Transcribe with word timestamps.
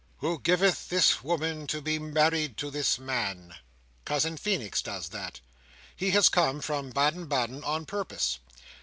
"Who 0.17 0.39
giveth 0.39 0.89
this 0.89 1.23
woman 1.23 1.67
to 1.67 1.79
be 1.79 1.99
married 1.99 2.57
to 2.57 2.71
this 2.71 2.97
man?" 2.97 3.53
Cousin 4.03 4.35
Feenix 4.35 4.81
does 4.81 5.09
that. 5.09 5.41
He 5.95 6.09
has 6.09 6.27
come 6.27 6.59
from 6.59 6.89
Baden 6.89 7.27
Baden 7.27 7.63
on 7.63 7.85
purpose. 7.85 8.39